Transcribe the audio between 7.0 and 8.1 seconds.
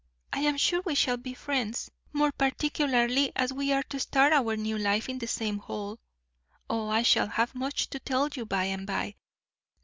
shall have much to